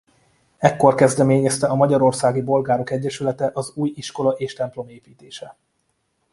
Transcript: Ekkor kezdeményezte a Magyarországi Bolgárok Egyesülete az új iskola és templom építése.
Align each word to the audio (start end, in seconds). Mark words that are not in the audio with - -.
Ekkor 0.57 0.95
kezdeményezte 0.95 1.67
a 1.67 1.75
Magyarországi 1.75 2.41
Bolgárok 2.41 2.91
Egyesülete 2.91 3.51
az 3.53 3.71
új 3.75 3.91
iskola 3.95 4.31
és 4.31 4.53
templom 4.53 4.89
építése. 4.89 5.55